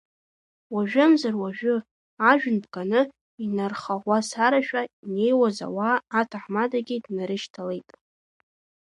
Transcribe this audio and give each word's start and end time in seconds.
Уажәымзар-уажәы, 0.73 1.75
ажәҩан 2.29 2.57
бганы 2.63 3.01
инархаӷәасарашәа 3.43 4.81
инеиуаз 5.05 5.57
ауаа 5.67 5.97
аҭаҳмадагьы 6.19 6.95
днарышьҭалеит. 7.05 7.89